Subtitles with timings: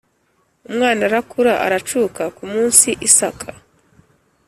[0.69, 3.49] Umwana arakura aracuka ku munsi Isaka